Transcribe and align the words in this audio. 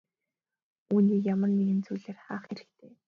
Үүнийг 0.93 1.21
ямар 1.33 1.51
нэгэн 1.57 1.79
зүйлээр 1.85 2.17
хаах 2.25 2.43
хэрэгтэй. 2.47 2.91